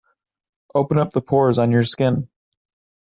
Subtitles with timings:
[0.73, 2.27] Open up the pores on your skin.